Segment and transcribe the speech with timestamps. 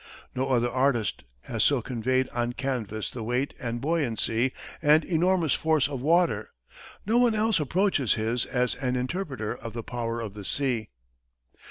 [0.33, 5.87] No other artist has so conveyed on canvas the weight and buoyancy and enormous force
[5.87, 6.49] of water;
[7.05, 10.89] no one else approaches his as an interpreter of the power of the sea.